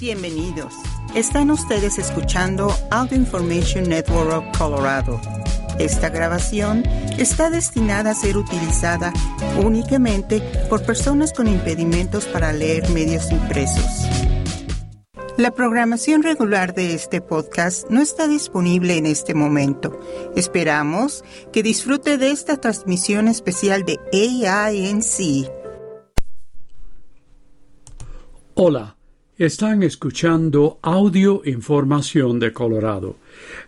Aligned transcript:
Bienvenidos. 0.00 0.74
Están 1.16 1.50
ustedes 1.50 1.98
escuchando 1.98 2.72
Audio 2.88 3.16
Information 3.16 3.88
Network 3.88 4.32
of 4.32 4.56
Colorado. 4.56 5.20
Esta 5.80 6.08
grabación 6.08 6.84
está 7.18 7.50
destinada 7.50 8.12
a 8.12 8.14
ser 8.14 8.36
utilizada 8.36 9.12
únicamente 9.64 10.40
por 10.70 10.86
personas 10.86 11.32
con 11.32 11.48
impedimentos 11.48 12.26
para 12.26 12.52
leer 12.52 12.88
medios 12.90 13.32
impresos. 13.32 14.06
La 15.36 15.50
programación 15.50 16.22
regular 16.22 16.74
de 16.74 16.94
este 16.94 17.20
podcast 17.20 17.90
no 17.90 18.00
está 18.00 18.28
disponible 18.28 18.98
en 18.98 19.06
este 19.06 19.34
momento. 19.34 19.98
Esperamos 20.36 21.24
que 21.52 21.64
disfrute 21.64 22.18
de 22.18 22.30
esta 22.30 22.56
transmisión 22.56 23.26
especial 23.26 23.84
de 23.84 23.98
AINC. 24.12 25.50
Hola, 28.54 28.97
están 29.38 29.84
escuchando 29.84 30.80
Audio 30.82 31.42
Información 31.44 32.40
de 32.40 32.52
Colorado. 32.52 33.18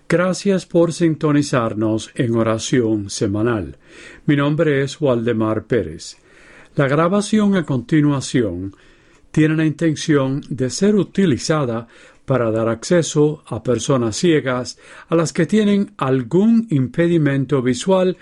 Gracias 0.09 0.67
por 0.67 0.93
sintonizarnos 0.93 2.11
en 2.17 2.35
oración 2.35 3.09
semanal. 3.09 3.79
Mi 4.27 4.35
nombre 4.35 4.83
es 4.83 5.01
Waldemar 5.01 5.67
Pérez. 5.67 6.17
La 6.75 6.89
grabación 6.89 7.55
a 7.55 7.65
continuación 7.65 8.75
tiene 9.31 9.55
la 9.55 9.65
intención 9.65 10.43
de 10.49 10.71
ser 10.71 10.97
utilizada 10.97 11.87
para 12.25 12.51
dar 12.51 12.69
acceso 12.69 13.45
a 13.47 13.63
personas 13.63 14.17
ciegas 14.17 14.77
a 15.09 15.15
las 15.15 15.33
que 15.33 15.47
tienen 15.47 15.93
algún 15.99 16.67
impedimento 16.71 17.63
visual 17.63 18.17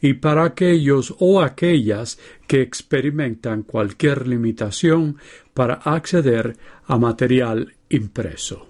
y 0.00 0.14
para 0.14 0.44
aquellos 0.44 1.14
o 1.18 1.40
aquellas 1.40 2.18
que 2.46 2.62
experimentan 2.62 3.62
cualquier 3.62 4.26
limitación 4.26 5.16
para 5.54 5.74
acceder 5.74 6.56
a 6.86 6.98
material 6.98 7.74
impreso. 7.88 8.66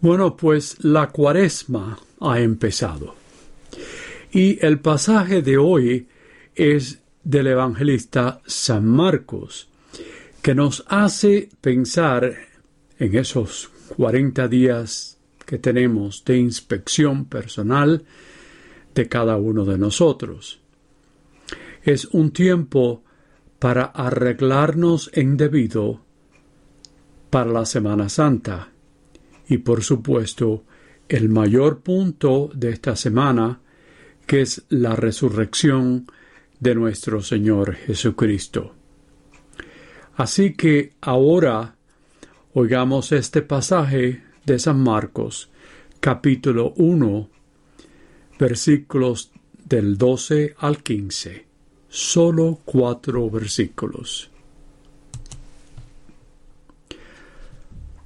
Bueno, 0.00 0.36
pues 0.36 0.82
la 0.82 1.08
cuaresma 1.08 1.98
ha 2.20 2.40
empezado. 2.40 3.14
Y 4.32 4.64
el 4.64 4.78
pasaje 4.78 5.42
de 5.42 5.58
hoy 5.58 6.08
es 6.54 7.00
del 7.22 7.48
evangelista 7.48 8.40
San 8.46 8.86
Marcos, 8.86 9.68
que 10.40 10.54
nos 10.54 10.84
hace 10.88 11.50
pensar 11.60 12.34
en 12.98 13.16
esos 13.16 13.70
40 13.96 14.48
días 14.48 15.18
que 15.44 15.58
tenemos 15.58 16.24
de 16.24 16.38
inspección 16.38 17.26
personal 17.26 18.04
de 18.94 19.08
cada 19.08 19.36
uno 19.36 19.64
de 19.64 19.78
nosotros. 19.78 20.60
Es 21.82 22.06
un 22.06 22.30
tiempo 22.30 23.02
para 23.58 23.84
arreglarnos 23.84 25.10
en 25.14 25.36
debido 25.36 26.00
para 27.30 27.50
la 27.50 27.64
Semana 27.64 28.08
Santa. 28.08 28.68
Y 29.48 29.58
por 29.58 29.82
supuesto, 29.82 30.64
el 31.08 31.28
mayor 31.28 31.80
punto 31.80 32.50
de 32.54 32.70
esta 32.70 32.96
semana, 32.96 33.60
que 34.26 34.42
es 34.42 34.62
la 34.68 34.94
resurrección 34.94 36.06
de 36.58 36.74
nuestro 36.74 37.20
Señor 37.20 37.74
Jesucristo. 37.74 38.74
Así 40.16 40.54
que 40.54 40.92
ahora 41.00 41.74
oigamos 42.52 43.12
este 43.12 43.42
pasaje 43.42 44.22
de 44.44 44.58
San 44.58 44.80
Marcos, 44.80 45.50
capítulo 46.00 46.74
1, 46.76 47.28
versículos 48.40 49.30
del 49.66 49.98
12 49.98 50.54
al 50.58 50.82
15. 50.82 51.44
Solo 51.90 52.60
cuatro 52.64 53.28
versículos. 53.28 54.30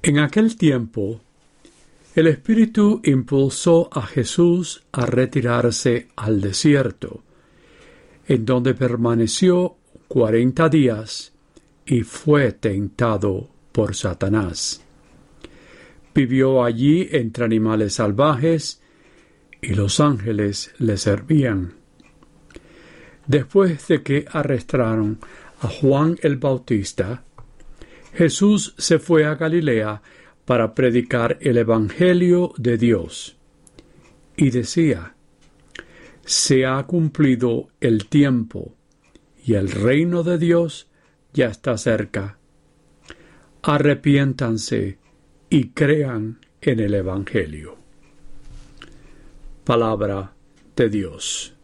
En 0.03 0.19
aquel 0.19 0.57
tiempo, 0.57 1.21
el 2.13 2.27
Espíritu 2.27 3.01
impulsó 3.05 3.89
a 3.91 4.01
Jesús 4.05 4.83
a 4.91 5.05
retirarse 5.05 6.09
al 6.17 6.41
desierto, 6.41 7.23
en 8.27 8.45
donde 8.45 8.73
permaneció 8.73 9.77
cuarenta 10.07 10.67
días 10.67 11.31
y 11.85 12.01
fue 12.01 12.51
tentado 12.51 13.49
por 13.71 13.95
Satanás. 13.95 14.83
Vivió 16.13 16.63
allí 16.63 17.07
entre 17.11 17.45
animales 17.45 17.93
salvajes 17.93 18.81
y 19.65 19.73
los 19.73 19.99
ángeles 19.99 20.73
le 20.77 20.95
servían. 20.95 21.73
Después 23.25 23.87
de 23.87 24.03
que 24.03 24.25
arrestaron 24.31 25.19
a 25.61 25.67
Juan 25.67 26.17
el 26.21 26.35
Bautista, 26.37 27.23
Jesús 28.13 28.75
se 28.77 28.99
fue 28.99 29.25
a 29.25 29.33
Galilea 29.33 30.03
para 30.45 30.75
predicar 30.75 31.39
el 31.41 31.57
Evangelio 31.57 32.53
de 32.57 32.77
Dios. 32.77 33.37
Y 34.37 34.51
decía, 34.51 35.15
Se 36.23 36.67
ha 36.67 36.83
cumplido 36.83 37.69
el 37.81 38.07
tiempo, 38.07 38.75
y 39.43 39.55
el 39.55 39.71
reino 39.71 40.21
de 40.21 40.37
Dios 40.37 40.87
ya 41.33 41.47
está 41.47 41.75
cerca. 41.79 42.37
Arrepiéntanse 43.63 44.99
y 45.49 45.69
crean 45.69 46.39
en 46.61 46.79
el 46.79 46.93
Evangelio. 46.93 47.84
Palabra 49.65 50.31
de 50.75 50.89
Dios. 50.89 51.55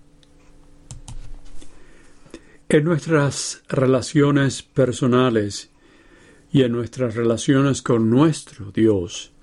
En 2.67 2.84
nuestras 2.84 3.62
relaciones 3.69 4.63
personales 4.63 5.69
y 6.51 6.63
en 6.63 6.72
nuestras 6.72 7.13
relaciones 7.13 7.84
con 7.84 8.09
nuestro 8.09 8.72
Dios, 8.72 9.34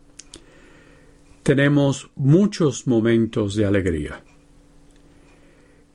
tenemos 1.44 2.10
muchos 2.16 2.88
momentos 2.88 3.54
de 3.54 3.64
alegría. 3.64 4.24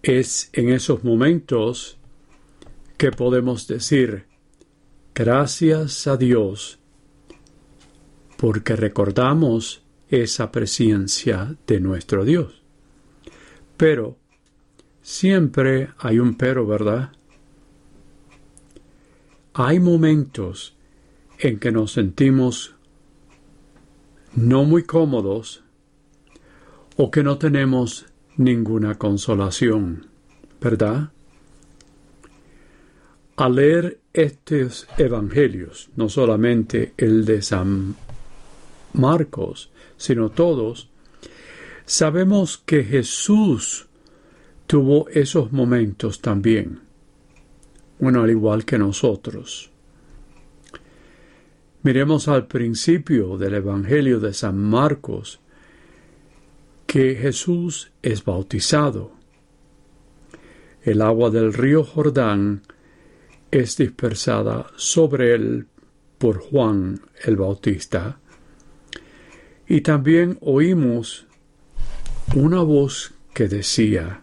Es 0.02 0.50
en 0.54 0.70
esos 0.70 1.04
momentos 1.04 1.98
que 2.98 3.12
podemos 3.12 3.68
decir 3.68 4.26
gracias 5.14 6.08
a 6.08 6.16
Dios 6.16 6.80
porque 8.38 8.78
recordamos 8.78 9.83
esa 10.22 10.52
presencia 10.52 11.56
de 11.66 11.80
nuestro 11.80 12.24
Dios. 12.24 12.62
Pero 13.78 14.16
siempre 15.02 15.90
hay 15.98 16.20
un 16.20 16.36
pero, 16.36 16.68
¿verdad? 16.68 17.12
Hay 19.56 19.80
momentos 19.80 20.76
en 21.40 21.58
que 21.58 21.72
nos 21.72 21.94
sentimos 21.94 22.76
no 24.36 24.66
muy 24.66 24.84
cómodos 24.84 25.64
o 26.96 27.10
que 27.10 27.24
no 27.24 27.40
tenemos 27.40 28.06
ninguna 28.38 29.00
consolación, 29.00 30.06
¿verdad? 30.62 31.12
Al 33.36 33.56
leer 33.56 34.00
estos 34.14 34.88
evangelios, 35.00 35.90
no 35.96 36.08
solamente 36.08 36.94
el 36.98 37.26
de 37.26 37.42
San 37.42 37.96
Marcos, 38.94 39.72
sino 39.98 40.30
todos, 40.30 40.90
sabemos 41.86 42.58
que 42.58 42.84
Jesús 42.84 43.88
tuvo 44.68 45.08
esos 45.10 45.52
momentos 45.52 46.22
también, 46.22 46.82
bueno, 48.00 48.24
al 48.24 48.30
igual 48.30 48.66
que 48.66 48.78
nosotros. 48.78 49.72
Miremos 51.84 52.28
al 52.30 52.48
principio 52.48 53.38
del 53.38 53.56
Evangelio 53.56 54.20
de 54.20 54.34
San 54.34 54.58
Marcos 54.58 55.42
que 56.88 57.16
Jesús 57.16 57.92
es 58.02 58.24
bautizado. 58.24 59.12
El 60.82 61.02
agua 61.02 61.30
del 61.30 61.54
río 61.54 61.84
Jordán 61.84 62.62
es 63.52 63.78
dispersada 63.78 64.68
sobre 64.76 65.34
él 65.34 65.68
por 66.18 66.40
Juan 66.40 67.02
el 67.26 67.36
Bautista. 67.36 68.20
Y 69.74 69.82
también 69.82 70.38
oímos 70.42 71.26
una 72.36 72.62
voz 72.62 73.16
que 73.34 73.48
decía, 73.48 74.22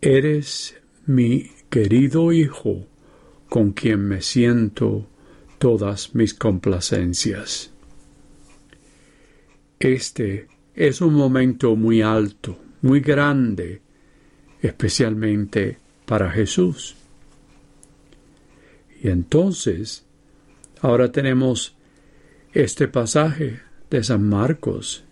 Eres 0.00 0.80
mi 1.04 1.50
querido 1.68 2.32
Hijo, 2.32 2.86
con 3.50 3.72
quien 3.72 4.08
me 4.08 4.22
siento 4.22 5.06
todas 5.58 6.14
mis 6.14 6.32
complacencias. 6.32 7.70
Este 9.78 10.48
es 10.74 11.02
un 11.02 11.12
momento 11.12 11.76
muy 11.76 12.00
alto, 12.00 12.56
muy 12.80 13.00
grande, 13.00 13.82
especialmente 14.62 15.76
para 16.06 16.30
Jesús. 16.30 16.96
Y 19.02 19.10
entonces, 19.10 20.06
ahora 20.80 21.12
tenemos 21.12 21.76
este 22.54 22.88
pasaje 22.88 23.60
de 23.92 24.02
San 24.02 24.26
Marcos, 24.26 25.04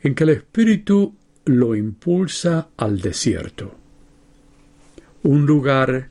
en 0.00 0.14
que 0.14 0.24
el 0.24 0.30
Espíritu 0.30 1.14
lo 1.44 1.74
impulsa 1.76 2.70
al 2.74 3.02
desierto, 3.02 3.74
un 5.22 5.44
lugar 5.44 6.08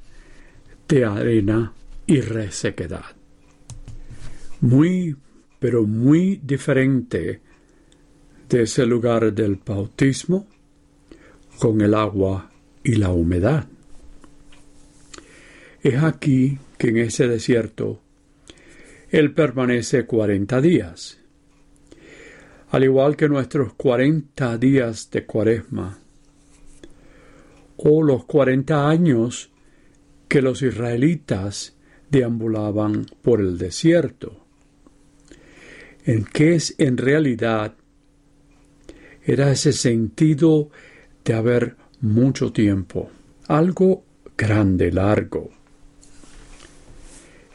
de 0.87 1.05
arena 1.05 1.73
y 2.05 2.21
resequedad. 2.21 3.05
Muy, 4.61 5.15
pero 5.57 5.87
muy 5.87 6.39
diferente 6.43 7.41
de 8.47 8.61
ese 8.61 8.85
lugar 8.85 9.33
del 9.33 9.55
bautismo 9.65 10.45
con 11.57 11.81
el 11.81 11.95
agua 11.95 12.51
y 12.83 12.93
la 12.93 13.09
humedad. 13.09 13.67
Es 15.81 16.03
aquí 16.03 16.59
que 16.77 16.89
en 16.89 16.97
ese 16.97 17.27
desierto 17.27 18.04
Él 19.15 19.33
permanece 19.33 20.05
cuarenta 20.05 20.59
días. 20.59 21.17
Al 22.71 22.83
igual 22.83 23.15
que 23.15 23.29
nuestros 23.29 23.73
cuarenta 23.75 24.57
días 24.57 25.09
de 25.09 25.25
cuaresma, 25.25 25.97
o 27.77 28.03
los 28.03 28.25
cuarenta 28.25 28.89
años 28.89 29.51
que 30.27 30.41
los 30.41 30.61
israelitas 30.61 31.77
deambulaban 32.11 33.05
por 33.21 33.39
el 33.39 33.57
desierto, 33.57 34.45
en 36.03 36.25
que 36.25 36.55
es 36.55 36.75
en 36.77 36.97
realidad 36.97 37.73
era 39.23 39.49
ese 39.49 39.71
sentido 39.71 40.71
de 41.23 41.35
haber 41.35 41.77
mucho 42.01 42.51
tiempo, 42.51 43.09
algo 43.47 44.03
grande, 44.37 44.91
largo. 44.91 45.51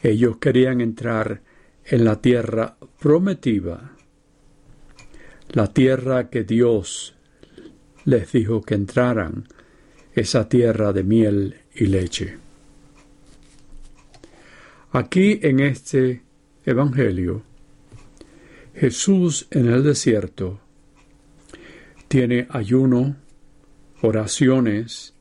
Ellos 0.01 0.37
querían 0.37 0.81
entrar 0.81 1.50
en 1.85 2.05
la 2.05 2.21
tierra 2.21 2.77
prometida, 2.99 3.95
la 5.49 5.67
tierra 5.73 6.29
que 6.29 6.43
Dios 6.43 7.15
les 8.05 8.31
dijo 8.31 8.61
que 8.61 8.75
entraran, 8.75 9.47
esa 10.13 10.49
tierra 10.49 10.91
de 10.91 11.03
miel 11.03 11.55
y 11.73 11.85
leche. 11.85 12.37
Aquí 14.91 15.39
en 15.41 15.61
este 15.61 16.21
Evangelio, 16.65 17.43
Jesús 18.75 19.47
en 19.51 19.67
el 19.67 19.83
desierto 19.83 20.59
tiene 22.07 22.47
ayuno, 22.49 23.15
oraciones, 24.01 25.13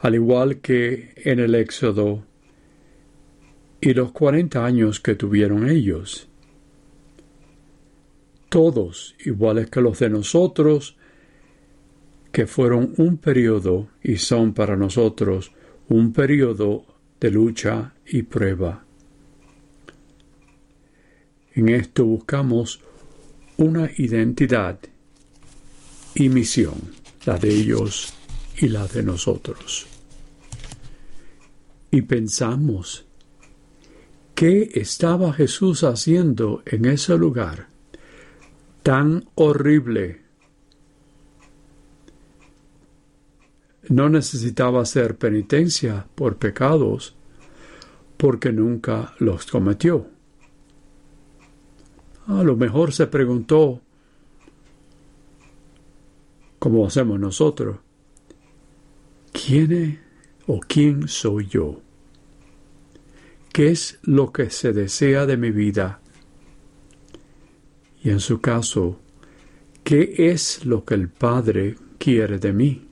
al 0.00 0.14
igual 0.14 0.58
que 0.58 1.14
en 1.16 1.40
el 1.40 1.54
Éxodo 1.54 2.24
y 3.80 3.94
los 3.94 4.12
cuarenta 4.12 4.64
años 4.64 5.00
que 5.00 5.14
tuvieron 5.14 5.68
ellos. 5.68 6.28
Todos 8.48 9.14
iguales 9.24 9.70
que 9.70 9.80
los 9.80 9.98
de 9.98 10.10
nosotros, 10.10 10.96
que 12.32 12.46
fueron 12.46 12.94
un 12.98 13.18
periodo 13.18 13.88
y 14.02 14.16
son 14.16 14.52
para 14.54 14.76
nosotros 14.76 15.52
un 15.88 16.12
periodo 16.12 16.84
de 17.20 17.30
lucha 17.30 17.94
y 18.06 18.22
prueba. 18.22 18.84
En 21.54 21.68
esto 21.70 22.04
buscamos 22.04 22.80
una 23.56 23.90
identidad 23.96 24.78
y 26.14 26.28
misión, 26.28 26.74
la 27.24 27.38
de 27.38 27.48
ellos 27.48 28.12
y 28.58 28.68
la 28.68 28.86
de 28.86 29.02
nosotros. 29.02 29.86
Y 31.90 32.02
pensamos 32.02 33.05
¿Qué 34.36 34.68
estaba 34.74 35.32
Jesús 35.32 35.82
haciendo 35.82 36.62
en 36.66 36.84
ese 36.84 37.16
lugar 37.16 37.68
tan 38.82 39.30
horrible? 39.34 40.20
No 43.88 44.10
necesitaba 44.10 44.82
hacer 44.82 45.16
penitencia 45.16 46.06
por 46.14 46.36
pecados 46.36 47.16
porque 48.18 48.52
nunca 48.52 49.14
los 49.20 49.46
cometió. 49.46 50.06
A 52.26 52.42
lo 52.42 52.56
mejor 52.56 52.92
se 52.92 53.06
preguntó, 53.06 53.80
como 56.58 56.86
hacemos 56.86 57.18
nosotros, 57.18 57.78
¿quién 59.32 59.98
o 60.46 60.60
quién 60.60 61.08
soy 61.08 61.46
yo? 61.46 61.85
¿Qué 63.56 63.70
es 63.70 63.98
lo 64.02 64.34
que 64.34 64.50
se 64.50 64.74
desea 64.74 65.24
de 65.24 65.38
mi 65.38 65.50
vida? 65.50 65.98
Y 68.04 68.10
en 68.10 68.20
su 68.20 68.42
caso, 68.42 69.00
¿qué 69.82 70.12
es 70.30 70.66
lo 70.66 70.84
que 70.84 70.92
el 70.92 71.08
Padre 71.08 71.76
quiere 71.96 72.38
de 72.38 72.52
mí? 72.52 72.86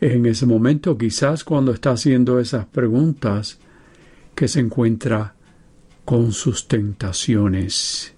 En 0.00 0.26
ese 0.26 0.46
momento, 0.46 0.96
quizás 0.96 1.42
cuando 1.42 1.72
está 1.72 1.90
haciendo 1.90 2.38
esas 2.38 2.66
preguntas, 2.66 3.58
que 4.36 4.46
se 4.46 4.60
encuentra 4.60 5.34
con 6.04 6.30
sus 6.30 6.68
tentaciones. 6.68 8.14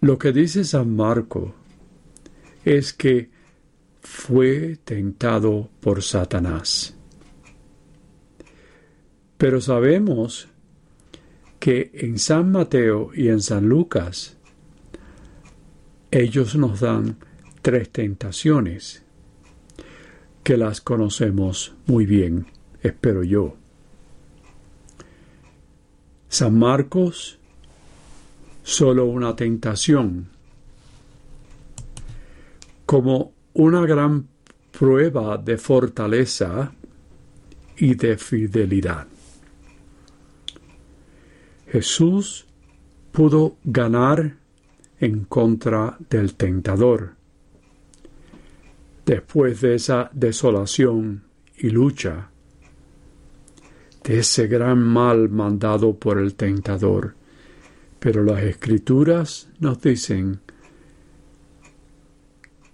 Lo 0.00 0.18
que 0.18 0.32
dice 0.32 0.64
San 0.64 0.96
Marco 0.96 1.54
es 2.64 2.94
que 2.94 3.39
fue 4.10 4.76
tentado 4.84 5.70
por 5.78 6.02
Satanás. 6.02 6.96
Pero 9.38 9.60
sabemos 9.60 10.48
que 11.60 11.92
en 11.94 12.18
San 12.18 12.50
Mateo 12.50 13.12
y 13.14 13.28
en 13.28 13.40
San 13.40 13.68
Lucas 13.68 14.36
ellos 16.10 16.56
nos 16.56 16.80
dan 16.80 17.18
tres 17.62 17.90
tentaciones 17.90 19.04
que 20.42 20.56
las 20.56 20.80
conocemos 20.80 21.72
muy 21.86 22.04
bien, 22.04 22.46
espero 22.82 23.22
yo. 23.22 23.56
San 26.28 26.58
Marcos, 26.58 27.38
solo 28.64 29.04
una 29.04 29.36
tentación, 29.36 30.30
como 32.84 33.39
una 33.54 33.84
gran 33.86 34.26
prueba 34.70 35.36
de 35.36 35.58
fortaleza 35.58 36.72
y 37.76 37.94
de 37.94 38.16
fidelidad. 38.16 39.06
Jesús 41.68 42.46
pudo 43.12 43.56
ganar 43.64 44.36
en 44.98 45.24
contra 45.24 45.96
del 46.08 46.34
tentador. 46.34 47.14
Después 49.06 49.60
de 49.60 49.76
esa 49.76 50.10
desolación 50.12 51.22
y 51.56 51.70
lucha, 51.70 52.30
de 54.04 54.18
ese 54.18 54.46
gran 54.46 54.78
mal 54.78 55.28
mandado 55.28 55.94
por 55.94 56.18
el 56.18 56.34
tentador. 56.34 57.14
Pero 57.98 58.22
las 58.24 58.42
escrituras 58.42 59.48
nos 59.58 59.80
dicen 59.80 60.40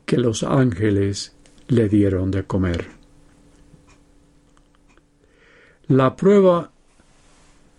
que 0.07 0.17
los 0.17 0.45
ángeles 0.45 1.35
le 1.69 1.89
dieron 1.89 2.31
de 2.31 2.45
comer. 2.45 2.87
La 5.89 6.17
prueba 6.17 6.71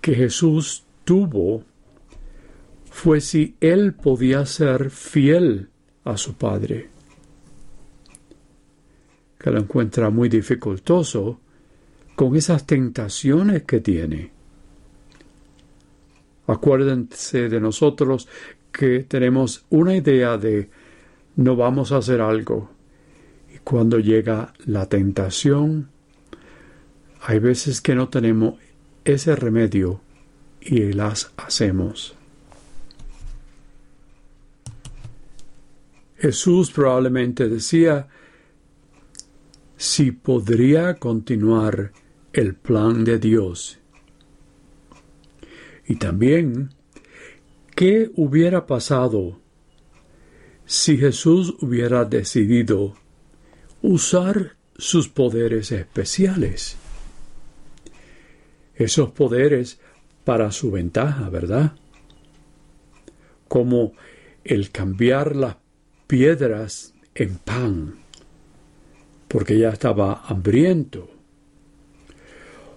que 0.01 0.13
Jesús 0.13 0.83
tuvo 1.03 1.63
fue 2.91 3.21
si 3.21 3.55
él 3.61 3.93
podía 3.93 4.45
ser 4.45 4.89
fiel 4.89 5.69
a 6.03 6.17
su 6.17 6.33
Padre, 6.33 6.89
que 9.39 9.51
lo 9.51 9.59
encuentra 9.59 10.09
muy 10.09 10.29
dificultoso 10.29 11.39
con 12.15 12.35
esas 12.35 12.65
tentaciones 12.65 13.63
que 13.63 13.79
tiene. 13.79 14.31
Acuérdense 16.47 17.49
de 17.49 17.59
nosotros 17.59 18.27
que 18.71 19.03
tenemos 19.03 19.65
una 19.69 19.95
idea 19.95 20.37
de 20.37 20.69
no 21.37 21.55
vamos 21.55 21.91
a 21.91 21.97
hacer 21.97 22.19
algo. 22.19 22.69
Y 23.53 23.59
cuando 23.59 23.99
llega 23.99 24.53
la 24.65 24.87
tentación, 24.87 25.89
hay 27.21 27.39
veces 27.39 27.79
que 27.79 27.95
no 27.95 28.09
tenemos 28.09 28.55
ese 29.05 29.35
remedio 29.35 30.01
y 30.59 30.91
las 30.91 31.31
hacemos. 31.37 32.15
Jesús 36.17 36.71
probablemente 36.71 37.47
decía 37.47 38.07
si 39.77 40.11
podría 40.11 40.95
continuar 40.95 41.91
el 42.33 42.55
plan 42.55 43.03
de 43.03 43.19
Dios. 43.19 43.77
Y 45.87 45.97
también, 45.97 46.71
¿qué 47.75 48.11
hubiera 48.15 48.65
pasado 48.65 49.39
si 50.67 50.97
Jesús 50.97 51.55
hubiera 51.61 52.03
decidido 52.03 52.93
usar 53.81 54.57
sus 54.77 55.07
poderes 55.07 55.71
especiales. 55.71 56.75
Esos 58.75 59.11
poderes 59.11 59.79
para 60.25 60.51
su 60.51 60.69
ventaja, 60.69 61.29
¿verdad? 61.29 61.71
Como 63.47 63.93
el 64.43 64.69
cambiar 64.71 65.37
las 65.37 65.55
piedras 66.05 66.93
en 67.15 67.37
pan, 67.37 67.95
porque 69.29 69.57
ya 69.57 69.69
estaba 69.69 70.21
hambriento, 70.27 71.09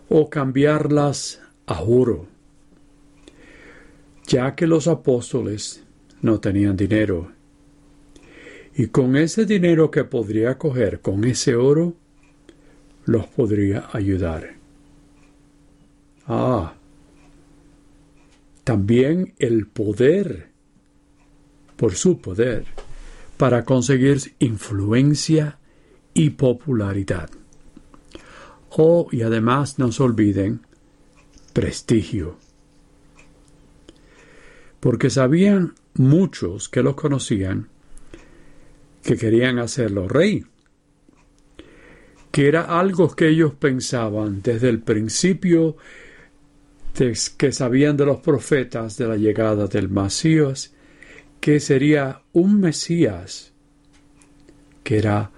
o 0.09 0.31
cambiarlas 0.31 1.41
a 1.67 1.83
oro, 1.83 2.29
ya 4.29 4.55
que 4.55 4.69
los 4.69 4.87
apóstoles 4.87 5.83
no 6.23 6.39
tenían 6.39 6.77
dinero. 6.77 7.40
Y 8.75 8.87
con 8.89 9.17
ese 9.17 9.47
dinero 9.47 9.91
que 9.91 10.05
podría 10.05 10.57
coger, 10.57 11.01
con 11.01 11.25
ese 11.25 11.55
oro, 11.55 11.95
los 13.05 13.27
podría 13.27 13.89
ayudar. 13.93 14.55
Ah, 16.27 16.75
también 18.65 19.35
el 19.39 19.67
poder, 19.67 20.51
por 21.77 21.95
su 21.95 22.21
poder, 22.21 22.67
para 23.37 23.65
conseguir 23.65 24.35
influencia 24.39 25.59
y 26.15 26.31
popularidad. 26.31 27.31
Oh, 28.71 29.09
y 29.11 29.23
además 29.23 29.79
no 29.79 29.91
se 29.91 30.03
olviden, 30.03 30.61
prestigio. 31.53 32.37
Porque 34.79 35.11
sabían 35.11 35.75
muchos 35.95 36.69
que 36.69 36.83
los 36.83 36.95
conocían 36.95 37.69
que 39.03 39.17
querían 39.17 39.59
hacerlo 39.59 40.09
rey, 40.09 40.45
que 42.31 42.49
era 42.49 42.79
algo 42.79 43.15
que 43.15 43.29
ellos 43.29 43.55
pensaban 43.55 44.43
desde 44.43 44.69
el 44.69 44.81
principio 44.81 45.77
que 47.37 47.53
sabían 47.53 47.97
de 47.97 48.05
los 48.05 48.21
profetas 48.21 48.97
de 48.97 49.09
la 49.09 49.17
llegada 49.17 49.67
del 49.67 49.89
Mesías, 49.89 50.75
que 51.41 51.61
sería 51.61 52.23
un 52.33 52.61
Mesías, 52.61 53.53
que 54.83 54.99
era 54.99 55.31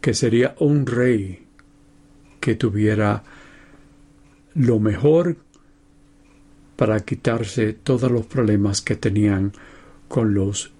que 0.00 0.14
sería 0.14 0.54
un 0.58 0.86
rey 0.86 1.46
que 2.40 2.54
tuviera 2.54 3.24
lo 4.54 4.78
mejor 4.78 5.36
para 6.76 7.00
quitarse 7.00 7.72
todos 7.72 8.10
los 8.10 8.26
problemas 8.26 8.80
que 8.80 8.94
tenían 8.94 9.52
con 10.08 10.34
los 10.34 10.72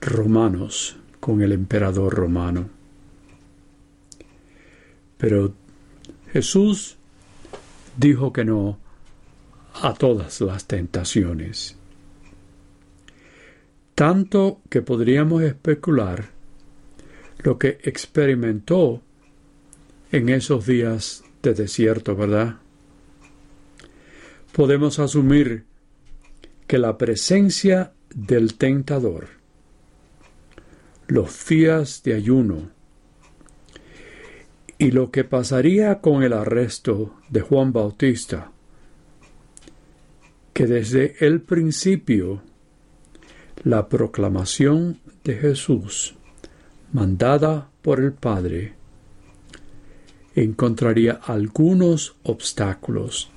romanos, 0.00 0.96
con 1.20 1.42
el 1.42 1.52
emperador 1.52 2.14
romano. 2.14 2.68
Pero 5.18 5.54
Jesús 6.32 6.96
dijo 7.96 8.32
que 8.32 8.44
no 8.44 8.78
a 9.74 9.94
todas 9.94 10.40
las 10.40 10.66
tentaciones. 10.66 11.76
Tanto 13.94 14.60
que 14.68 14.82
podríamos 14.82 15.42
especular 15.42 16.26
lo 17.38 17.58
que 17.58 17.78
experimentó 17.82 19.02
en 20.12 20.28
esos 20.28 20.66
días 20.66 21.24
de 21.42 21.54
desierto, 21.54 22.14
¿verdad? 22.14 22.56
Podemos 24.52 24.98
asumir 24.98 25.64
que 26.66 26.78
la 26.78 26.98
presencia 26.98 27.92
del 28.14 28.54
tentador, 28.54 29.28
los 31.08 31.46
días 31.46 32.02
de 32.02 32.14
ayuno. 32.14 32.70
Y 34.78 34.90
lo 34.90 35.10
que 35.10 35.24
pasaría 35.24 36.00
con 36.00 36.22
el 36.22 36.32
arresto 36.32 37.14
de 37.30 37.40
Juan 37.40 37.72
Bautista, 37.72 38.50
que 40.52 40.66
desde 40.66 41.16
el 41.24 41.40
principio 41.40 42.42
la 43.64 43.88
proclamación 43.88 45.00
de 45.24 45.36
Jesús 45.36 46.14
mandada 46.92 47.70
por 47.82 48.00
el 48.00 48.12
Padre, 48.12 48.74
encontraría 50.34 51.20
algunos 51.24 52.16
obstáculos 52.24 53.30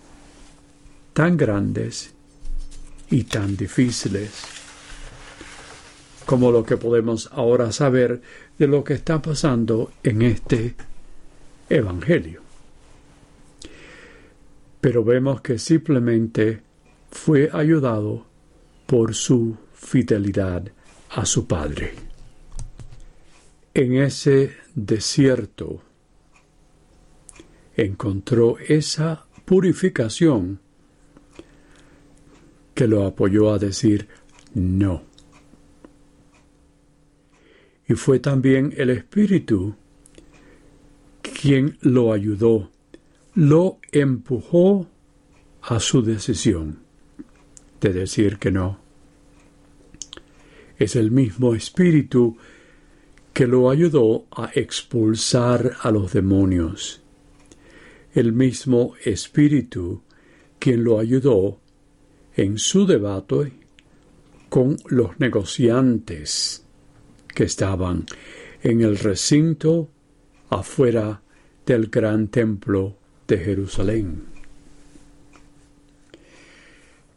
tan 1.14 1.38
grandes 1.38 2.14
y 3.10 3.24
tan 3.24 3.56
difíciles 3.56 4.59
como 6.30 6.52
lo 6.52 6.64
que 6.64 6.78
podemos 6.78 7.28
ahora 7.34 7.72
saber 7.72 8.22
de 8.60 8.68
lo 8.68 8.84
que 8.84 8.94
está 8.94 9.20
pasando 9.20 9.92
en 10.04 10.22
este 10.22 10.76
Evangelio. 11.68 12.42
Pero 14.80 15.04
vemos 15.04 15.42
que 15.42 15.58
simplemente 15.58 16.62
fue 17.10 17.50
ayudado 17.52 18.28
por 18.86 19.16
su 19.16 19.58
fidelidad 19.74 20.72
a 21.10 21.26
su 21.26 21.48
Padre 21.48 22.10
en 23.74 23.96
ese 23.96 24.56
desierto 24.76 25.82
encontró 27.76 28.58
esa 28.60 29.26
purificación 29.46 30.60
que 32.74 32.88
lo 32.88 33.06
apoyó 33.06 33.54
a 33.54 33.58
decir 33.58 34.10
no. 34.54 35.09
Y 37.90 37.96
fue 37.96 38.20
también 38.20 38.72
el 38.78 38.92
Espíritu 38.92 39.76
quien 41.24 41.76
lo 41.82 42.14
ayudó, 42.14 42.70
lo 43.34 43.80
empujó 43.92 44.88
a 45.64 45.80
su 45.80 46.04
decisión 46.04 46.80
de 47.82 47.92
decir 47.92 48.38
que 48.38 48.52
no. 48.52 48.80
Es 50.78 50.96
el 50.96 51.10
mismo 51.10 51.56
Espíritu 51.56 52.38
que 53.34 53.48
lo 53.48 53.72
ayudó 53.72 54.28
a 54.32 54.52
expulsar 54.54 55.76
a 55.82 55.90
los 55.90 56.14
demonios. 56.14 57.02
El 58.14 58.34
mismo 58.34 58.94
Espíritu 59.04 60.04
quien 60.60 60.84
lo 60.84 61.00
ayudó 61.00 61.60
en 62.36 62.60
su 62.60 62.86
debate 62.86 63.54
con 64.48 64.78
los 64.90 65.20
negociantes 65.20 66.69
que 67.34 67.44
estaban 67.44 68.06
en 68.62 68.82
el 68.82 68.98
recinto 68.98 69.90
afuera 70.50 71.22
del 71.66 71.88
gran 71.88 72.28
templo 72.28 72.96
de 73.28 73.38
Jerusalén. 73.38 74.24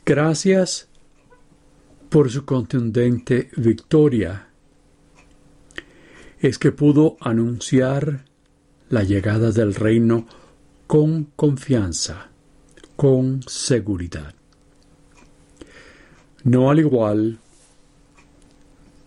Gracias 0.04 0.88
por 2.08 2.30
su 2.30 2.44
contundente 2.44 3.48
victoria 3.56 4.48
es 6.40 6.58
que 6.58 6.72
pudo 6.72 7.16
anunciar 7.20 8.24
la 8.90 9.04
llegada 9.04 9.52
del 9.52 9.74
reino 9.74 10.26
con 10.86 11.24
confianza, 11.36 12.28
con 12.96 13.42
seguridad. 13.46 14.34
No 16.44 16.70
al 16.70 16.80
igual 16.80 17.38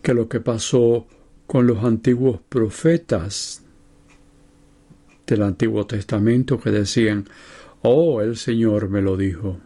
que 0.06 0.14
lo 0.14 0.30
que 0.30 0.40
pasó 0.40 1.08
con 1.48 1.66
los 1.66 1.84
antiguos 1.84 2.40
profetas 2.48 3.64
del 5.26 5.42
Antiguo 5.42 5.88
Testamento 5.88 6.60
que 6.60 6.70
decían, 6.70 7.28
oh, 7.82 8.22
el 8.22 8.38
Señor 8.38 8.88
me 8.88 9.02
lo 9.02 9.18
dijo. 9.18 9.60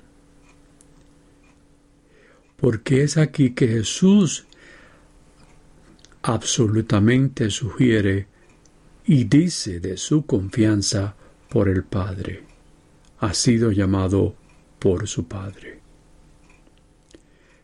Porque 2.55 3.03
es 3.03 3.17
aquí 3.17 3.51
que 3.51 3.67
Jesús 3.67 4.45
absolutamente 6.21 7.49
sugiere 7.49 8.27
y 9.05 9.25
dice 9.25 9.81
de 9.81 9.97
su 9.97 10.25
confianza 10.25 11.17
por 11.49 11.67
el 11.67 11.83
Padre. 11.83 12.45
Ha 13.19 13.33
sido 13.33 13.73
llamado 13.73 14.35
por 14.79 15.05
su 15.05 15.27
Padre. 15.27 15.81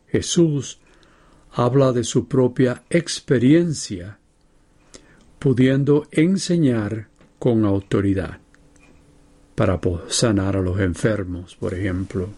Jesús 0.08 0.78
habla 1.58 1.92
de 1.92 2.04
su 2.04 2.28
propia 2.28 2.82
experiencia, 2.90 4.18
pudiendo 5.38 6.06
enseñar 6.10 7.08
con 7.38 7.64
autoridad 7.64 8.40
para 9.54 9.80
sanar 10.08 10.56
a 10.56 10.60
los 10.60 10.78
enfermos, 10.80 11.56
por 11.56 11.72
ejemplo. 11.72 12.28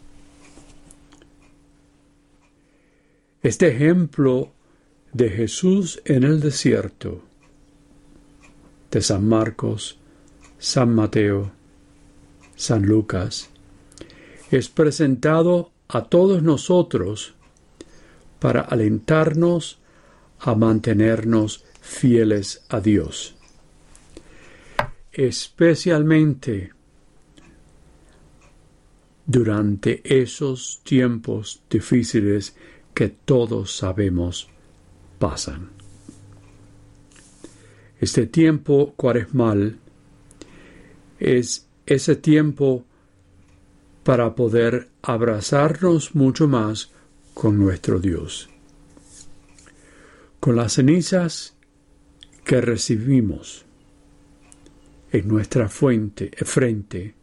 Este 3.42 3.66
ejemplo 3.66 4.52
de 5.12 5.30
Jesús 5.30 6.00
en 6.04 6.22
el 6.22 6.38
desierto 6.38 7.24
de 8.88 9.02
San 9.02 9.28
Marcos, 9.28 9.98
San 10.60 10.94
Mateo, 10.94 11.50
San 12.54 12.86
Lucas, 12.86 13.50
es 14.52 14.68
presentado 14.68 15.72
a 15.88 16.04
todos 16.04 16.40
nosotros 16.40 17.34
para 18.38 18.60
alentarnos 18.60 19.78
a 20.40 20.54
mantenernos 20.54 21.64
fieles 21.80 22.64
a 22.68 22.80
Dios, 22.80 23.34
especialmente 25.12 26.72
durante 29.26 30.00
esos 30.04 30.80
tiempos 30.84 31.62
difíciles 31.68 32.54
que 32.94 33.08
todos 33.08 33.76
sabemos 33.76 34.48
pasan. 35.18 35.70
Este 38.00 38.26
tiempo 38.26 38.94
cuaresmal 38.96 39.76
es 41.18 41.68
ese 41.84 42.16
tiempo 42.16 42.84
para 44.04 44.34
poder 44.34 44.88
abrazarnos 45.02 46.14
mucho 46.14 46.46
más 46.46 46.92
con 47.38 47.56
nuestro 47.56 48.00
Dios. 48.00 48.48
Con 50.40 50.56
las 50.56 50.72
cenizas 50.72 51.54
que 52.42 52.60
recibimos 52.60 53.64
en 55.12 55.28
nuestra 55.28 55.68
fuente, 55.68 56.32
frente, 56.44 57.14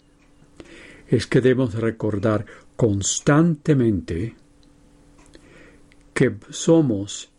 es 1.09 1.27
que 1.27 1.41
debemos 1.41 1.73
recordar 1.73 2.45
constantemente 2.77 4.35
que 6.13 6.33
somos 6.49 7.29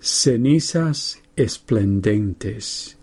cenizas 0.00 1.22
esplendentes, 1.36 2.98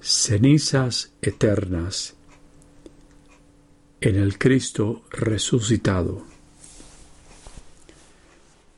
cenizas 0.00 1.12
eternas 1.22 2.16
en 4.00 4.16
el 4.16 4.36
Cristo 4.36 5.04
resucitado. 5.12 6.35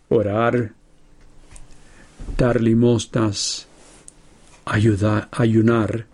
Orar, 0.09 0.73
dar 2.37 2.61
limosnas, 2.61 3.67
ayunar, 4.65 6.07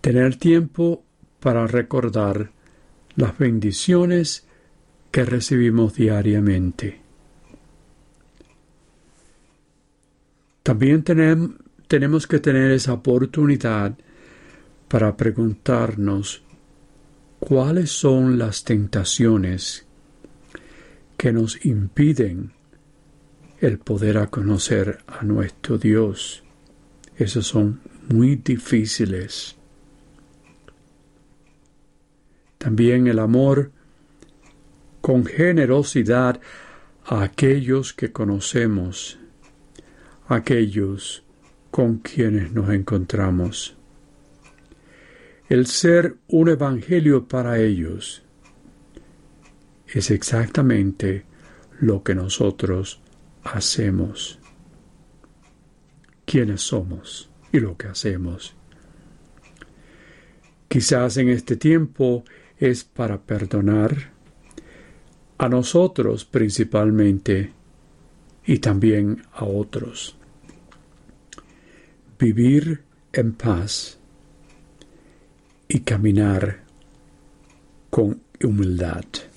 tener 0.00 0.36
tiempo 0.36 1.04
para 1.40 1.66
recordar 1.66 2.50
las 3.16 3.36
bendiciones 3.38 4.46
que 5.10 5.24
recibimos 5.24 5.94
diariamente. 5.94 7.00
También 10.62 11.02
tenemos, 11.02 12.26
que 12.26 12.38
tener 12.38 12.70
esa 12.70 12.92
oportunidad 12.92 13.96
para 14.88 15.16
preguntarnos 15.16 16.42
cuáles 17.40 17.90
son 17.90 18.38
las 18.38 18.62
tentaciones 18.62 19.86
que 21.20 21.34
nos 21.34 21.66
impiden 21.66 22.50
el 23.60 23.78
poder 23.78 24.16
a 24.16 24.28
conocer 24.28 25.00
a 25.06 25.22
nuestro 25.22 25.76
Dios. 25.76 26.42
Esos 27.14 27.46
son 27.46 27.82
muy 28.08 28.36
difíciles. 28.36 29.54
También 32.56 33.06
el 33.06 33.18
amor 33.18 33.70
con 35.02 35.26
generosidad 35.26 36.40
a 37.04 37.22
aquellos 37.22 37.92
que 37.92 38.12
conocemos 38.12 39.18
aquellos 40.26 41.22
con 41.70 41.98
quienes 41.98 42.50
nos 42.52 42.70
encontramos. 42.70 43.76
El 45.50 45.66
ser 45.66 46.16
un 46.28 46.48
evangelio 46.48 47.28
para 47.28 47.58
ellos 47.58 48.22
es 49.92 50.10
exactamente 50.10 51.24
lo 51.80 52.02
que 52.02 52.14
nosotros 52.14 53.00
hacemos. 53.42 54.38
¿Quiénes 56.24 56.62
somos 56.62 57.30
y 57.52 57.60
lo 57.60 57.76
que 57.76 57.88
hacemos? 57.88 58.54
Quizás 60.68 61.16
en 61.16 61.28
este 61.28 61.56
tiempo 61.56 62.24
es 62.58 62.84
para 62.84 63.20
perdonar 63.20 64.12
a 65.38 65.48
nosotros 65.48 66.24
principalmente 66.24 67.52
y 68.44 68.58
también 68.58 69.22
a 69.32 69.44
otros 69.44 70.16
vivir 72.20 72.82
en 73.14 73.32
paz 73.32 73.98
y 75.66 75.80
caminar 75.80 76.60
con 77.88 78.20
humildad. 78.44 79.29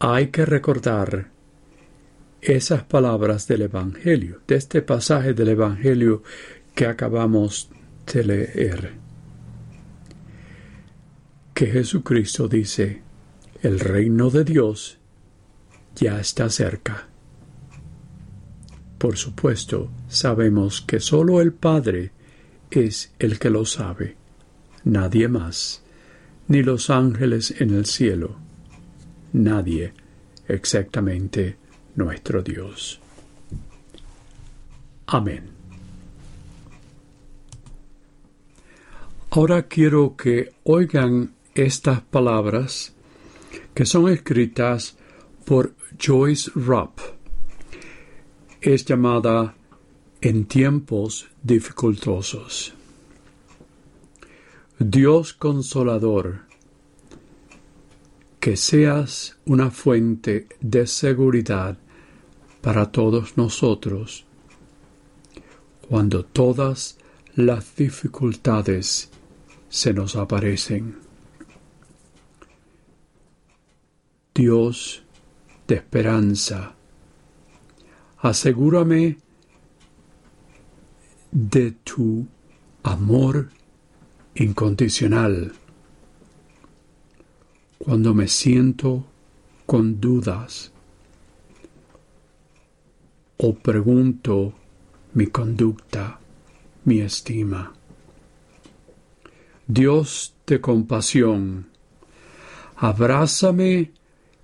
Hay 0.00 0.28
que 0.28 0.46
recordar 0.46 1.32
esas 2.40 2.84
palabras 2.84 3.48
del 3.48 3.62
Evangelio, 3.62 4.40
de 4.46 4.54
este 4.54 4.80
pasaje 4.80 5.34
del 5.34 5.48
Evangelio 5.48 6.22
que 6.74 6.86
acabamos 6.86 7.68
de 8.12 8.24
leer. 8.24 8.92
Que 11.52 11.66
Jesucristo 11.66 12.46
dice, 12.46 13.02
el 13.60 13.80
reino 13.80 14.30
de 14.30 14.44
Dios 14.44 14.98
ya 15.96 16.20
está 16.20 16.48
cerca. 16.48 17.08
Por 18.98 19.16
supuesto, 19.16 19.90
sabemos 20.06 20.80
que 20.80 21.00
sólo 21.00 21.40
el 21.40 21.52
Padre 21.52 22.12
es 22.70 23.12
el 23.18 23.40
que 23.40 23.50
lo 23.50 23.64
sabe, 23.64 24.16
nadie 24.84 25.26
más, 25.26 25.82
ni 26.46 26.62
los 26.62 26.88
ángeles 26.88 27.60
en 27.60 27.70
el 27.70 27.86
cielo, 27.86 28.47
nadie, 29.32 29.92
exactamente 30.46 31.56
nuestro 31.96 32.42
Dios. 32.42 33.00
Amén. 35.06 35.50
Ahora 39.30 39.62
quiero 39.68 40.16
que 40.16 40.52
oigan 40.64 41.34
estas 41.54 42.00
palabras 42.00 42.94
que 43.74 43.84
son 43.84 44.08
escritas 44.08 44.96
por 45.44 45.74
Joyce 45.98 46.50
Rupp 46.54 47.00
es 48.60 48.84
llamada 48.84 49.54
en 50.20 50.46
tiempos 50.46 51.28
dificultosos. 51.42 52.74
Dios 54.78 55.32
consolador, 55.32 56.47
que 58.40 58.56
seas 58.56 59.36
una 59.44 59.70
fuente 59.70 60.48
de 60.60 60.86
seguridad 60.86 61.78
para 62.60 62.90
todos 62.92 63.36
nosotros 63.36 64.24
cuando 65.88 66.24
todas 66.24 66.98
las 67.34 67.74
dificultades 67.76 69.10
se 69.68 69.92
nos 69.94 70.16
aparecen. 70.16 70.98
Dios 74.34 75.02
de 75.66 75.76
esperanza, 75.76 76.74
asegúrame 78.18 79.18
de 81.32 81.72
tu 81.72 82.26
amor 82.82 83.48
incondicional. 84.34 85.52
Cuando 87.78 88.12
me 88.12 88.28
siento 88.28 89.06
con 89.66 90.00
dudas 90.00 90.72
o 93.36 93.54
pregunto 93.54 94.52
mi 95.14 95.28
conducta, 95.28 96.18
mi 96.84 97.00
estima. 97.00 97.72
Dios 99.66 100.34
de 100.46 100.60
compasión, 100.60 101.68
abrázame 102.76 103.92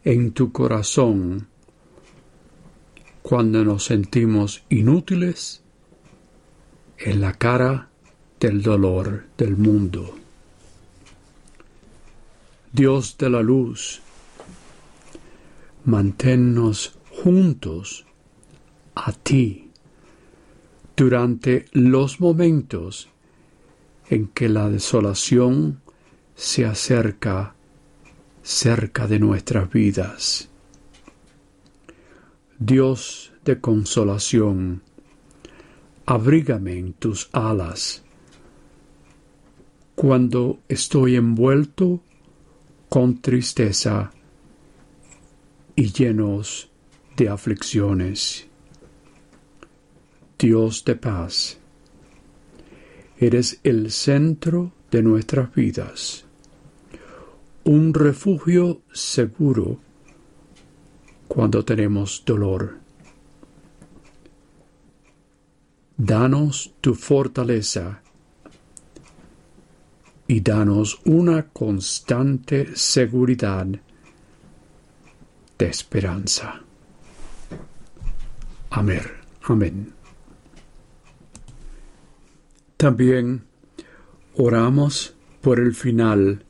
en 0.04 0.32
tu 0.32 0.52
corazón 0.52 1.48
cuando 3.22 3.64
nos 3.64 3.84
sentimos 3.84 4.64
inútiles 4.68 5.62
en 6.98 7.20
la 7.20 7.32
cara 7.32 7.88
del 8.38 8.62
dolor 8.62 9.24
del 9.38 9.56
mundo. 9.56 10.23
Dios 12.74 13.16
de 13.18 13.30
la 13.30 13.40
luz, 13.40 14.02
manténnos 15.84 16.98
juntos 17.08 18.04
a 18.96 19.12
ti 19.12 19.70
durante 20.96 21.66
los 21.70 22.18
momentos 22.18 23.08
en 24.08 24.26
que 24.26 24.48
la 24.48 24.68
desolación 24.68 25.82
se 26.34 26.66
acerca 26.66 27.54
cerca 28.42 29.06
de 29.06 29.20
nuestras 29.20 29.70
vidas. 29.70 30.48
Dios 32.58 33.32
de 33.44 33.60
consolación, 33.60 34.82
abrígame 36.06 36.76
en 36.76 36.92
tus 36.94 37.30
alas. 37.32 38.02
Cuando 39.94 40.58
estoy 40.68 41.14
envuelto 41.14 42.02
con 42.94 43.20
tristeza 43.20 44.12
y 45.74 45.92
llenos 45.92 46.70
de 47.16 47.28
aflicciones. 47.28 48.46
Dios 50.38 50.84
de 50.84 50.94
paz, 50.94 51.58
eres 53.18 53.58
el 53.64 53.90
centro 53.90 54.70
de 54.92 55.02
nuestras 55.02 55.52
vidas, 55.52 56.24
un 57.64 57.92
refugio 57.92 58.82
seguro 58.92 59.80
cuando 61.26 61.64
tenemos 61.64 62.22
dolor. 62.24 62.78
danos 65.96 66.72
tu 66.80 66.94
fortaleza 66.94 68.03
y 70.26 70.40
danos 70.40 71.00
una 71.04 71.48
constante 71.48 72.74
seguridad 72.74 73.66
de 75.58 75.66
esperanza. 75.66 76.60
Amén. 78.70 79.02
Amén. 79.42 79.92
También 82.76 83.44
oramos 84.34 85.14
por 85.40 85.60
el 85.60 85.74
final 85.74 86.44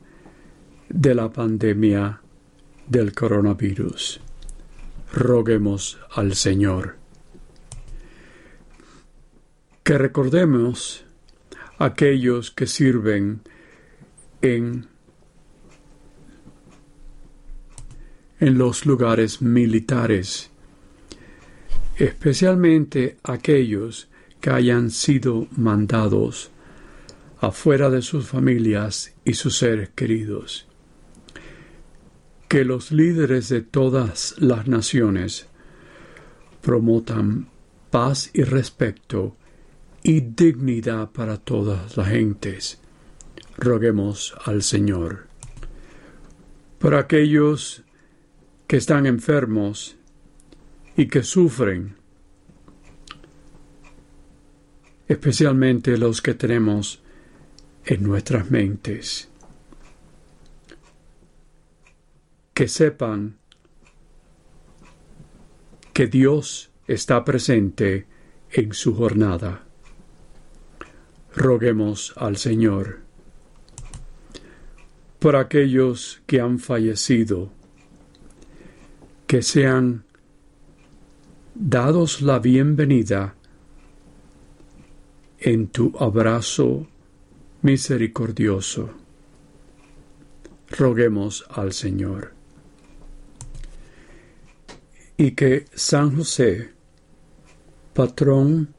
de 0.89 1.15
la 1.15 1.31
pandemia 1.31 2.21
del 2.87 3.13
coronavirus. 3.13 4.21
Roguemos 5.13 5.99
al 6.11 6.35
Señor 6.35 6.97
que 9.83 9.99
recordemos 9.99 11.05
aquellos 11.77 12.49
que 12.49 12.65
sirven 12.65 13.41
en, 14.45 14.87
los 18.39 18.85
lugares 18.85 19.41
militares, 19.41 20.51
especialmente 21.97 23.17
aquellos 23.23 24.07
que 24.39 24.51
hayan 24.51 24.91
sido 24.91 25.47
mandados 25.55 26.51
afuera 27.39 27.89
de 27.89 28.01
sus 28.01 28.27
familias 28.27 29.15
y 29.23 29.33
sus 29.33 29.57
seres 29.57 29.89
queridos. 29.95 30.67
Que 32.47 32.63
los 32.63 32.91
líderes 32.91 33.49
de 33.49 33.61
todas 33.61 34.35
las 34.37 34.67
naciones 34.67 35.47
promotan 36.61 37.47
paz 37.89 38.29
y 38.33 38.43
respeto 38.43 39.35
y 40.03 40.21
dignidad 40.21 41.11
para 41.11 41.37
todas 41.37 41.97
las 41.97 42.09
gentes. 42.09 42.79
Roguemos 43.57 44.35
al 44.43 44.63
Señor. 44.63 45.27
Para 46.79 46.99
aquellos 46.99 47.83
que 48.67 48.77
están 48.77 49.05
enfermos 49.05 49.95
y 50.97 51.07
que 51.07 51.23
sufren, 51.23 51.95
especialmente 55.07 55.97
los 55.97 56.21
que 56.21 56.33
tenemos 56.33 57.01
en 57.85 58.03
nuestras 58.03 58.51
mentes. 58.51 59.29
Que 62.53 62.67
sepan 62.67 63.37
que 65.93 66.07
Dios 66.07 66.71
está 66.87 67.23
presente 67.23 68.05
en 68.51 68.73
su 68.73 68.95
jornada. 68.95 69.63
Roguemos 71.33 72.13
al 72.17 72.37
Señor 72.37 73.04
por 75.25 75.35
aquellos 75.35 76.21
que 76.27 76.39
han 76.39 76.59
fallecido, 76.59 77.49
que 79.25 79.41
sean 79.41 80.03
dados 81.55 82.21
la 82.21 82.37
bienvenida 82.37 83.33
en 85.39 85.69
tu 85.69 85.91
abrazo 85.99 86.85
misericordioso. 87.63 88.91
Roguemos 90.69 91.43
al 91.49 91.73
Señor. 91.73 92.33
Y 95.17 95.31
que 95.31 95.65
San 95.73 96.15
José, 96.15 96.69
patrón 97.95 98.75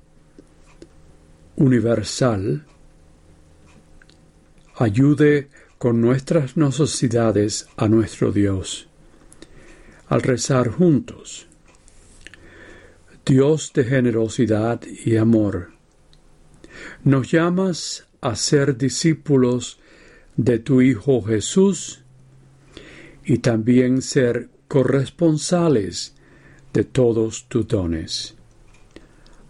universal, 1.57 2.65
ayude 4.77 5.49
con 5.87 6.01
nuestras 6.01 6.57
necesidades 6.57 7.69
a 7.77 7.87
nuestro 7.87 8.33
Dios, 8.33 8.89
al 10.09 10.21
rezar 10.21 10.69
juntos. 10.69 11.47
Dios 13.25 13.71
de 13.73 13.85
generosidad 13.85 14.81
y 14.83 15.17
amor, 15.17 15.71
nos 17.05 17.31
llamas 17.31 18.09
a 18.21 18.35
ser 18.35 18.77
discípulos 18.77 19.79
de 20.37 20.59
tu 20.59 20.83
Hijo 20.83 21.23
Jesús 21.23 22.03
y 23.25 23.39
también 23.39 24.03
ser 24.03 24.49
corresponsales 24.67 26.17
de 26.73 26.83
todos 26.83 27.47
tus 27.49 27.69
dones. 27.69 28.35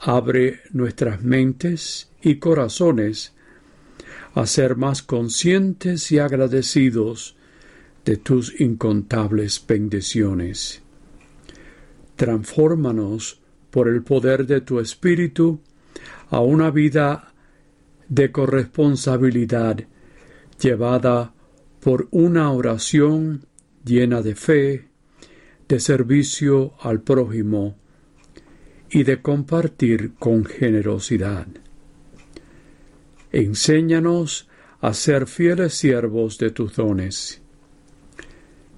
Abre 0.00 0.60
nuestras 0.70 1.22
mentes 1.22 2.10
y 2.20 2.34
corazones 2.34 3.32
a 4.36 4.44
ser 4.44 4.76
más 4.76 5.02
conscientes 5.02 6.12
y 6.12 6.18
agradecidos 6.18 7.36
de 8.04 8.18
tus 8.18 8.60
incontables 8.60 9.64
bendiciones. 9.66 10.82
Transfórmanos 12.16 13.40
por 13.70 13.88
el 13.88 14.02
poder 14.02 14.46
de 14.46 14.60
tu 14.60 14.78
Espíritu 14.78 15.60
a 16.28 16.40
una 16.40 16.70
vida 16.70 17.32
de 18.10 18.30
corresponsabilidad 18.30 19.78
llevada 20.60 21.32
por 21.80 22.06
una 22.10 22.52
oración 22.52 23.46
llena 23.86 24.20
de 24.20 24.34
fe, 24.34 24.88
de 25.66 25.80
servicio 25.80 26.74
al 26.82 27.00
prójimo 27.00 27.78
y 28.90 29.04
de 29.04 29.22
compartir 29.22 30.12
con 30.18 30.44
generosidad. 30.44 31.46
Enséñanos 33.32 34.48
a 34.80 34.94
ser 34.94 35.26
fieles 35.26 35.74
siervos 35.74 36.38
de 36.38 36.50
tus 36.50 36.76
dones 36.76 37.42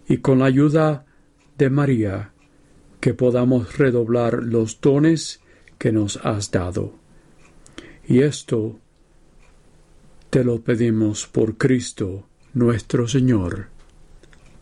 y 0.08 0.18
con 0.18 0.38
la 0.38 0.46
ayuda 0.46 1.06
de 1.58 1.70
María 1.70 2.32
que 3.00 3.14
podamos 3.14 3.76
redoblar 3.76 4.42
los 4.42 4.80
dones 4.80 5.40
que 5.78 5.92
nos 5.92 6.16
has 6.24 6.50
dado. 6.50 6.94
Y 8.06 8.20
esto 8.22 8.80
te 10.30 10.44
lo 10.44 10.62
pedimos 10.62 11.26
por 11.26 11.56
Cristo 11.56 12.26
nuestro 12.54 13.06
Señor. 13.06 13.68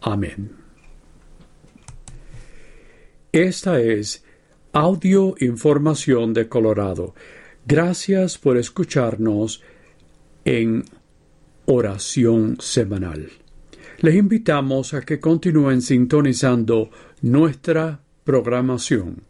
Amén. 0.00 0.52
Esta 3.32 3.80
es 3.80 4.24
Audio 4.72 5.34
Información 5.40 6.34
de 6.34 6.48
Colorado. 6.48 7.14
Gracias 7.66 8.38
por 8.38 8.56
escucharnos 8.56 9.62
en 10.46 10.84
oración 11.66 12.56
semanal. 12.60 13.28
Les 13.98 14.14
invitamos 14.14 14.94
a 14.94 15.02
que 15.02 15.18
continúen 15.18 15.82
sintonizando 15.82 16.90
nuestra 17.20 18.00
programación. 18.24 19.24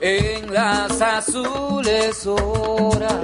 En 0.00 0.52
las 0.52 1.00
azules 1.02 2.26
horas. 2.26 3.14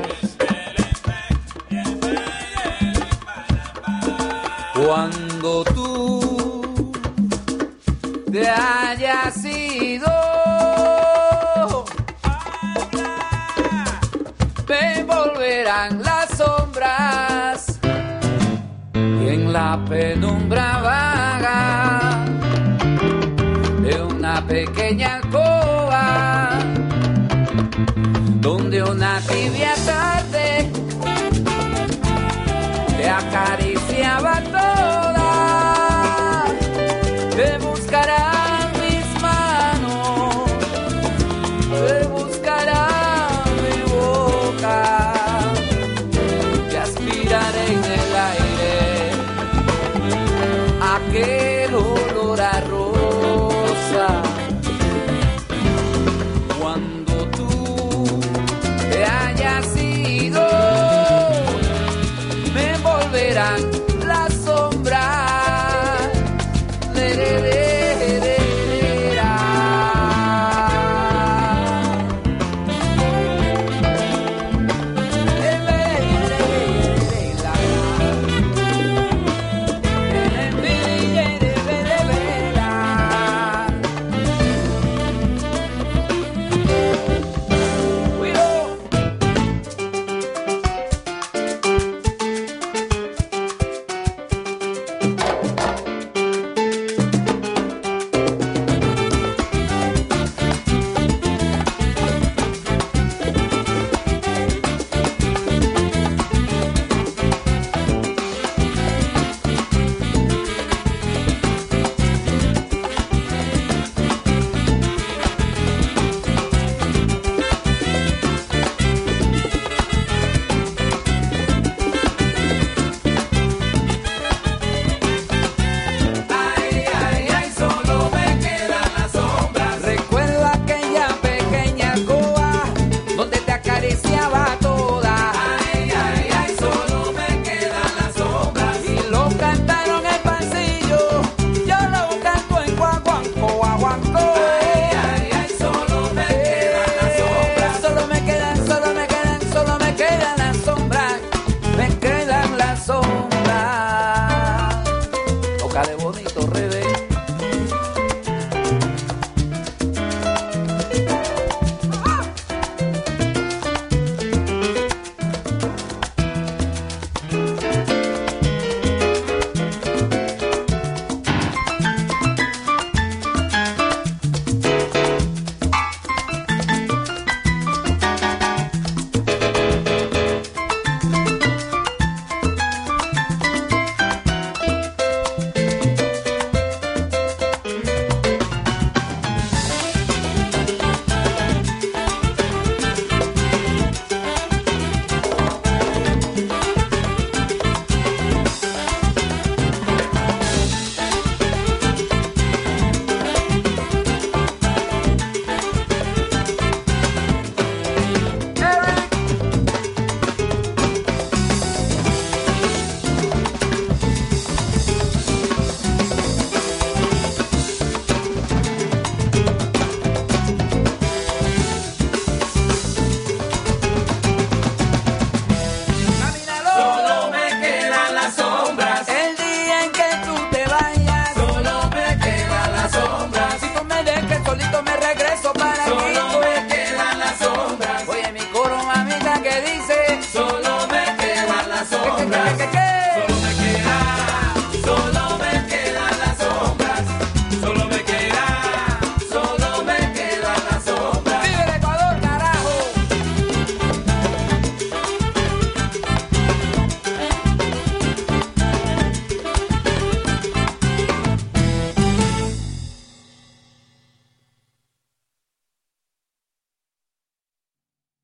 Cuando 4.75 5.65
tú 5.65 6.93
te 8.31 8.49
hayas 8.49 9.45
ido, 9.45 10.09
me 14.69 15.05
volverán 15.05 16.03
las 16.03 16.29
sombras 16.37 17.79
y 18.95 19.29
en 19.29 19.53
la 19.53 19.83
penumbra 19.89 20.81
vaga 20.83 21.92
pequeña 24.41 25.17
alcoba 25.17 26.59
donde 28.41 28.83
una 28.83 29.21
tibia 29.21 29.75